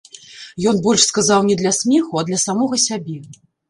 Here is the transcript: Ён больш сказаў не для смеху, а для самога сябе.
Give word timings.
Ён 0.71 0.79
больш 0.85 1.05
сказаў 1.11 1.39
не 1.51 1.59
для 1.61 1.75
смеху, 1.83 2.13
а 2.19 2.27
для 2.31 2.43
самога 2.49 2.85
сябе. 2.91 3.17